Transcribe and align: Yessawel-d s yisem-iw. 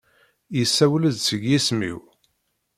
Yessawel-d 0.57 1.15
s 1.19 1.27
yisem-iw. 1.43 1.99